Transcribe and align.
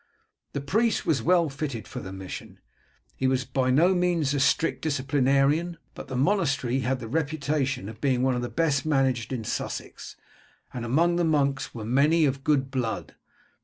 The 0.53 0.61
priest 0.61 1.05
was 1.05 1.21
well 1.21 1.47
fitted 1.47 1.87
for 1.87 1.99
the 1.99 2.11
mission. 2.11 2.59
He 3.15 3.27
was 3.27 3.45
by 3.45 3.69
no 3.69 3.93
means 3.93 4.33
a 4.33 4.39
strict 4.39 4.81
disciplinarian, 4.81 5.77
but 5.93 6.07
the 6.07 6.15
monastery 6.15 6.79
had 6.79 6.99
the 6.99 7.07
reputation 7.07 7.87
of 7.87 8.01
being 8.01 8.23
one 8.23 8.33
of 8.33 8.41
the 8.41 8.49
best 8.49 8.83
managed 8.83 9.31
in 9.31 9.43
Sussex, 9.43 10.15
and 10.73 10.85
among 10.85 11.17
the 11.17 11.23
monks 11.23 11.75
were 11.75 11.85
many 11.85 12.25
of 12.25 12.43
good 12.43 12.71
blood. 12.71 13.13